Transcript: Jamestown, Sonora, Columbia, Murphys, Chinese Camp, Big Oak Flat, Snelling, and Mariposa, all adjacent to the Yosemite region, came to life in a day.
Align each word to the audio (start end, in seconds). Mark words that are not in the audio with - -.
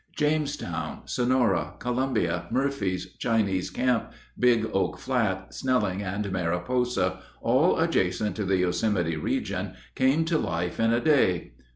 Jamestown, 0.15 1.03
Sonora, 1.05 1.75
Columbia, 1.77 2.47
Murphys, 2.49 3.13
Chinese 3.19 3.69
Camp, 3.69 4.11
Big 4.39 4.65
Oak 4.73 4.97
Flat, 4.97 5.53
Snelling, 5.53 6.01
and 6.01 6.31
Mariposa, 6.31 7.21
all 7.39 7.77
adjacent 7.77 8.35
to 8.37 8.43
the 8.43 8.57
Yosemite 8.57 9.15
region, 9.17 9.75
came 9.93 10.25
to 10.25 10.39
life 10.39 10.79
in 10.79 10.91
a 10.91 10.99
day. 10.99 11.51